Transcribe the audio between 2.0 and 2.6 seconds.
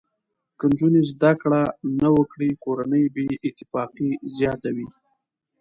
نه وکړي،